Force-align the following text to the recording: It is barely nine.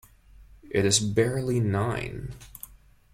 It 0.71 0.83
is 0.83 0.99
barely 0.99 1.59
nine. 1.59 2.33